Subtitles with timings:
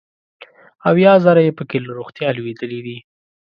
[0.89, 2.97] اویا زره یې پکې له روغتیا لوېدلي دي.